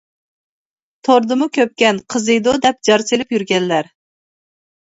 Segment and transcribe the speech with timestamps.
[1.07, 3.95] توردىمۇ كۆپكەن قىزىيدۇ دەپ جار سېلىپ يۈرگەنلەر.